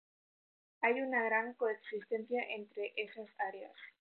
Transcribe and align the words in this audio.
Hay 0.81 0.99
una 0.99 1.21
gran 1.21 1.53
coexistencia 1.53 2.41
entre 2.55 2.91
esas 2.97 3.29
áreas. 3.37 3.75